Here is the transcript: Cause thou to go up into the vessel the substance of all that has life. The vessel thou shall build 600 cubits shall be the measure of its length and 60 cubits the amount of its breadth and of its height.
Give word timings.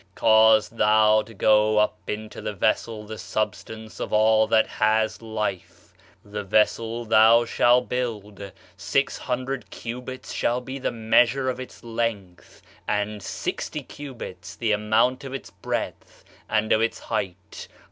Cause 0.15 0.67
thou 0.69 1.21
to 1.21 1.33
go 1.35 1.77
up 1.77 1.95
into 2.09 2.41
the 2.41 2.53
vessel 2.55 3.05
the 3.05 3.19
substance 3.19 3.99
of 3.99 4.11
all 4.11 4.47
that 4.47 4.65
has 4.65 5.21
life. 5.21 5.93
The 6.25 6.43
vessel 6.43 7.05
thou 7.05 7.45
shall 7.45 7.81
build 7.81 8.51
600 8.77 9.69
cubits 9.69 10.33
shall 10.33 10.59
be 10.59 10.79
the 10.79 10.91
measure 10.91 11.51
of 11.51 11.59
its 11.59 11.83
length 11.83 12.63
and 12.87 13.21
60 13.21 13.83
cubits 13.83 14.55
the 14.55 14.71
amount 14.71 15.23
of 15.23 15.35
its 15.35 15.51
breadth 15.51 16.23
and 16.49 16.71
of 16.71 16.81
its 16.81 16.97
height. 16.97 17.67